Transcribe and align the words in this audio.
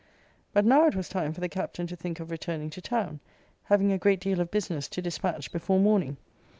But 0.51 0.65
now 0.65 0.87
it 0.87 0.95
was 0.95 1.07
time 1.07 1.31
for 1.31 1.41
the 1.41 1.47
Captain 1.47 1.85
to 1.85 1.95
think 1.95 2.19
of 2.19 2.31
returning 2.31 2.71
to 2.71 2.81
town, 2.81 3.19
having 3.65 3.91
a 3.91 3.99
great 3.99 4.19
deal 4.19 4.41
of 4.41 4.49
business 4.49 4.87
to 4.87 4.99
dispatch 4.99 5.51
before 5.51 5.79
morning. 5.79 6.17